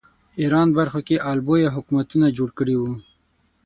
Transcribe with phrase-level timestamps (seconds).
[0.41, 2.93] ایران برخو کې آل بویه حکومتونه جوړ کړي وو